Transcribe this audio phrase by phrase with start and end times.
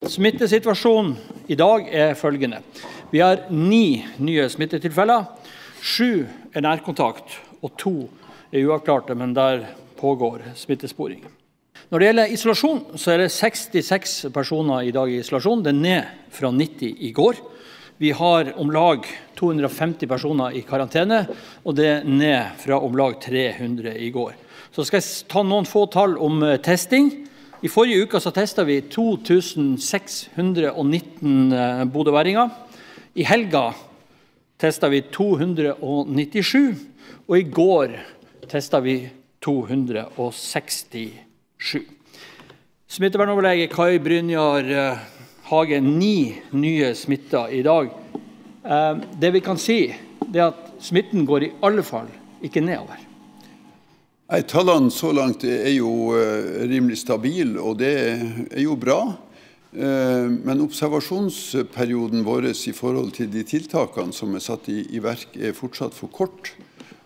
[0.00, 1.10] Smittesituasjonen
[1.52, 2.62] i dag er følgende.
[3.12, 5.26] Vi har ni nye smittetilfeller.
[5.84, 6.24] Sju
[6.56, 7.92] er nærkontakt, og to
[8.48, 9.66] er uavklarte, men der
[10.00, 11.20] pågår smittesporing.
[11.92, 15.66] Når det gjelder isolasjon, så er det 66 personer i dag i isolasjon.
[15.66, 17.44] Det er ned fra 90 i går.
[18.00, 19.04] Vi har om lag
[19.36, 21.26] 250 personer i karantene,
[21.60, 24.32] og det er ned fra om lag 300 i går.
[24.72, 27.28] Så skal jeg ta noen få tall om eh, testing.
[27.60, 32.48] I forrige uke så testa vi 2619 eh, bodøværinger.
[33.14, 33.74] I helga
[34.60, 36.74] testa vi 297,
[37.28, 37.88] og i går
[38.48, 39.10] testa vi
[39.44, 41.12] 267.
[42.88, 44.96] Smittevernoverlege Kai Brynjar
[45.50, 47.90] Hage ni nye smitta i dag.
[48.64, 49.94] Eh, det vi kan si,
[50.32, 52.08] er at smitten går i alle fall
[52.40, 53.09] ikke nedover.
[54.30, 59.00] Nei, Tallene så langt er jo uh, rimelig stabile, og det er jo bra.
[59.74, 65.34] Uh, men observasjonsperioden vår i forhold til de tiltakene som er satt i, i verk,
[65.34, 66.52] er fortsatt for kort.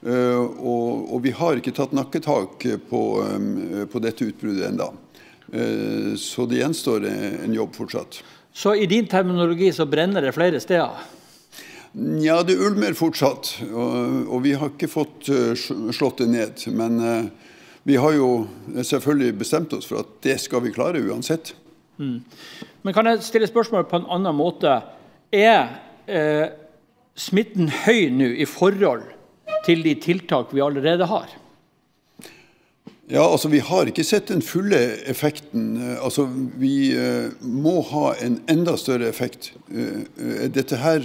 [0.05, 3.03] Uh, og, og, vi har ikke tatt nakketak på,
[3.89, 4.93] på dette utbruddet enda.
[6.21, 8.21] så det gjenstår en jobb fortsatt.
[8.53, 11.24] Så i din terminologi så brenner det flere steder?
[11.95, 13.53] Ja, det ulmer fortsatt.
[13.71, 15.55] Og, og, vi har ikke fått uh,
[15.95, 16.65] slått det ned.
[16.75, 17.51] Men uh,
[17.87, 18.47] vi har jo
[18.81, 21.53] selvfølgelig bestemt oss for at det skal vi klare uansett.
[22.01, 22.25] Mm.
[22.83, 24.79] Men kan jeg stille spørsmål på en annen måte?
[25.35, 25.69] Er
[26.09, 26.47] eh,
[27.15, 29.05] smitten høy nå i forhold
[29.67, 31.29] til de tiltak vi allerede har?
[33.11, 34.79] Ja, altså Vi har ikke sett den fulle
[35.11, 35.77] effekten.
[36.01, 36.25] Altså
[36.61, 39.53] Vi uh, må ha en enda større effekt.
[39.69, 41.05] Uh, dette her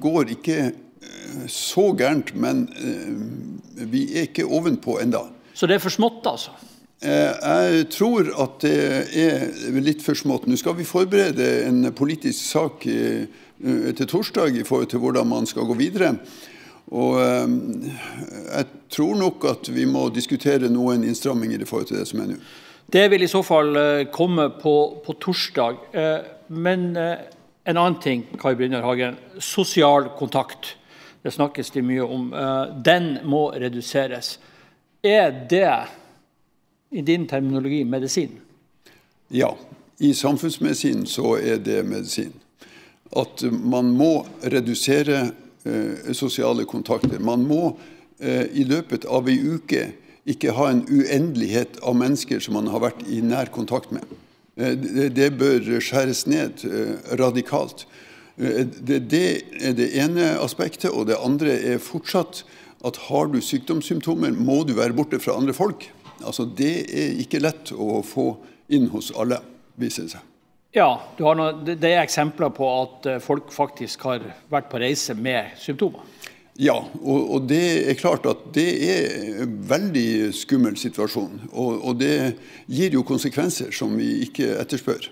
[0.00, 0.72] går ikke
[1.50, 2.68] så gærent, men
[3.90, 5.24] vi er ikke ovenpå enda.
[5.52, 6.54] Så det er for smått, altså?
[7.02, 10.46] Jeg tror at det er litt for smått.
[10.48, 15.66] Nå skal vi forberede en politisk sak til torsdag i forhold til hvordan man skal
[15.68, 16.14] gå videre.
[16.94, 22.22] Og jeg tror nok at vi må diskutere noen innstramminger i forhold til det som
[22.22, 22.38] er nå.
[22.86, 24.74] Det vil i så fall eh, komme på,
[25.06, 25.78] på torsdag.
[25.92, 26.18] Eh,
[26.54, 27.26] men eh,
[27.64, 29.16] en annen ting, Kai Brynjar Hagen.
[29.40, 30.76] Sosial kontakt.
[31.24, 32.26] Det snakkes det mye om.
[32.84, 34.34] Den må reduseres.
[35.00, 35.70] Er det
[36.92, 38.34] i din terminologi medisin?
[39.32, 39.54] Ja.
[40.04, 42.34] I samfunnsmedisin så er det medisin.
[43.16, 45.30] At man må redusere
[46.12, 47.16] sosiale kontakter.
[47.24, 47.72] Man må
[48.20, 49.88] i løpet av ei uke
[50.24, 54.04] ikke ha en uendelighet av mennesker som man har vært i nær kontakt med.
[54.56, 54.74] Eh,
[55.12, 56.64] det bør skjæres ned
[57.20, 57.86] radikalt.
[58.36, 60.90] Det er det ene aspektet.
[60.90, 62.42] Og det andre er fortsatt
[62.84, 65.86] at har du sykdomssymptomer, må du være borte fra andre folk.
[66.24, 68.32] Altså, det er ikke lett å få
[68.74, 69.38] inn hos alle,
[69.80, 70.30] viser det seg.
[70.74, 70.88] Ja,
[71.20, 76.02] noe, det er eksempler på at eh, folk faktisk har vært på reise med symptomer.
[76.60, 81.48] Ja, og, og det er klart at det er en veldig skummel situasjon.
[81.50, 82.36] Og, og det
[82.70, 85.08] gir jo konsekvenser som vi ikke etterspør.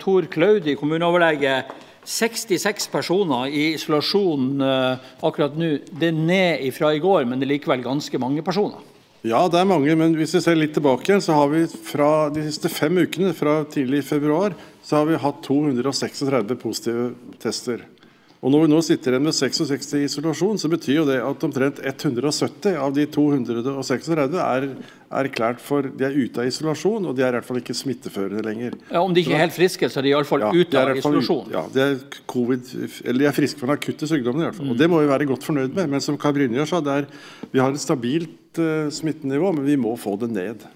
[0.00, 1.60] Tor Klaudi, kommuneoverlege.
[2.06, 5.72] 66 personer i isolasjon uh, akkurat nå.
[5.90, 8.84] Det er ned fra i går, men det er likevel ganske mange personer.
[9.26, 12.44] Ja, det er mange, men hvis vi ser litt tilbake, så har vi fra de
[12.46, 14.54] siste fem ukene, fra tidlig i februar,
[14.86, 17.08] så har vi hatt 236 positive
[17.42, 17.82] tester.
[18.44, 21.44] Og Når vi nå sitter igjen med 66 i isolasjon, så betyr jo det at
[21.46, 24.66] omtrent 170 av de 236 er
[25.22, 28.44] erklært for de er ute av isolasjon, og de er i hvert fall ikke smitteførende
[28.44, 28.76] lenger.
[28.90, 31.50] Ja, Om de ikke er helt friske, så er de iallfall ja, ute av isolasjon?
[31.54, 31.98] Ja, de er,
[32.28, 32.72] COVID,
[33.06, 34.44] eller de er friske for den akutte sykdommen.
[34.44, 34.68] i hvert fall.
[34.68, 34.74] Mm.
[34.74, 35.92] Og Det må vi være godt fornøyd med.
[35.96, 37.08] Men som Kai Brynjar sa, er,
[37.52, 40.68] vi har et stabilt uh, smittenivå, men vi må få det ned.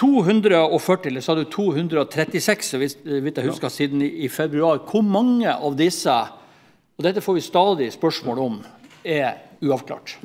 [0.00, 3.74] 240, eller sa du 236, så vidt jeg husker, ja.
[3.74, 4.80] siden i, februar.
[4.88, 6.14] Hvor mange av disse,
[7.00, 8.56] og dette får vi stadig spørsmål om,
[9.08, 10.18] er uavklart?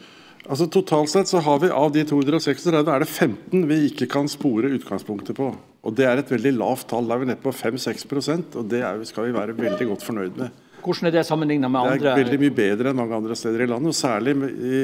[0.43, 4.27] Altså Totalt sett så har vi av de 236 er det 15 vi ikke kan
[4.29, 5.53] spore utgangspunktet på.
[5.55, 7.07] Og Det er et veldig lavt tall.
[7.07, 10.37] Da er vi nede på 5-6% og det er, skal vi være veldig godt fornøyd
[10.43, 10.61] med.
[10.83, 12.03] Hvordan er det sammenlignet med andre?
[12.03, 13.95] Det er veldig mye bedre enn mange andre steder i landet.
[13.95, 14.35] og Særlig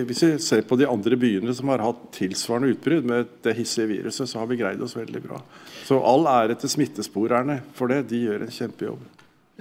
[0.08, 3.92] hvis vi ser på de andre byene som har hatt tilsvarende utbrudd med det hissige
[3.92, 5.44] viruset, så har vi greid oss veldig bra.
[5.84, 8.06] Så all ære til smittesporerne for det.
[8.10, 9.04] De gjør en kjempejobb.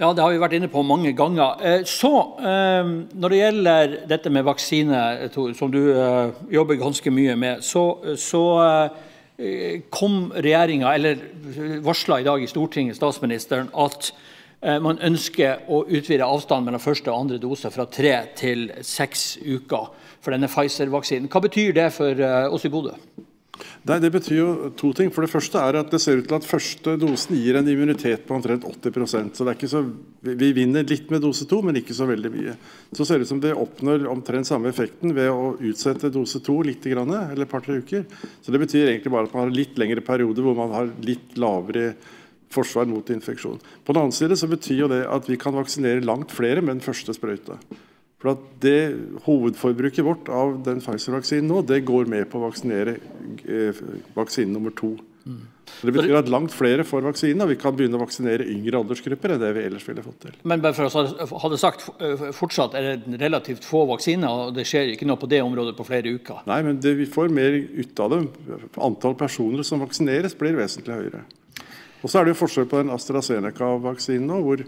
[0.01, 1.59] Ja, det har vi vært inne på mange ganger.
[1.61, 7.35] Eh, så, eh, Når det gjelder dette med vaksine, som du eh, jobber ganske mye
[7.35, 8.89] med, så, så
[9.89, 11.17] kom regjeringa, eller
[11.81, 14.11] varsla i dag i Stortinget, statsministeren, at
[14.81, 19.89] man ønsker å utvide avstanden mellom første og andre dose fra tre til seks uker
[20.21, 21.25] for denne Pfizer-vaksinen.
[21.25, 22.21] Hva betyr det for
[22.53, 22.93] oss i Bodø?
[23.87, 25.11] Nei, Det betyr jo to ting.
[25.13, 28.25] For Det første er at det ser ut til at første dosen gir en immunitet
[28.27, 29.83] på omtrent 80% Så det er ikke så,
[30.21, 32.55] Vi vinner litt med dose to, men ikke så veldig mye.
[32.93, 36.61] Så ser det ut som det oppnår omtrent samme effekten ved å utsette dose to
[36.61, 38.05] litt, eller et par-tre uker.
[38.41, 41.37] Så Det betyr egentlig bare at man har litt lengre periode hvor man har litt
[41.37, 41.95] lavere
[42.51, 43.59] forsvar mot infeksjon.
[43.85, 46.77] På den annen side så betyr jo det at vi kan vaksinere langt flere med
[46.77, 47.57] den første sprøyta.
[48.21, 48.79] For at det
[49.25, 52.99] Hovedforbruket vårt av den Pfizer-vaksinen nå, det går med på å vaksinere
[53.49, 53.81] eh,
[54.13, 54.93] vaksine nummer to.
[55.25, 55.41] Mm.
[55.81, 59.33] Det betyr at langt flere får vaksine, og vi kan begynne å vaksinere yngre aldersgrupper
[59.33, 60.35] enn det vi ellers ville fått til.
[60.45, 61.03] Men bare for å
[61.41, 65.17] ha det sagt, eh, fortsatt er det relativt få vaksiner, og det skjer ikke noe
[65.21, 66.45] på det området på flere uker?
[66.49, 68.29] Nei, men det, vi får mer ut av dem.
[68.77, 71.25] Antall personer som vaksineres, blir vesentlig høyere.
[72.01, 74.65] Og så er det jo forskjell på den AstraZeneca-vaksinen nå, hvor,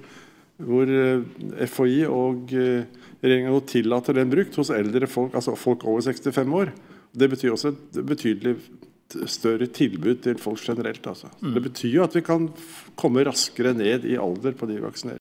[0.61, 1.23] hvor eh,
[1.69, 2.85] FHI og eh,
[3.23, 6.73] Regjeringa tillater den brukt hos eldre folk, altså folk over 65 år.
[7.15, 8.57] Det betyr også et betydelig
[9.29, 11.05] større tilbud til folk generelt.
[11.07, 11.29] Altså.
[11.39, 11.53] Mm.
[11.55, 12.49] Det betyr jo at vi kan
[12.99, 15.11] komme raskere ned i alder på de vi vaksinerer.